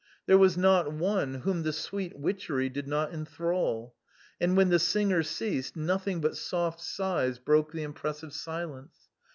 [0.25, 3.93] There was not one whom the sweet witchery did not enthral;
[4.39, 8.97] and when the singer ceased, nothing but soft sighs broke the impressive silence.